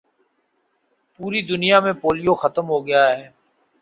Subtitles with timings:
[1.13, 3.25] پوری دنیا میں پولیو ختم ہو گیا ہے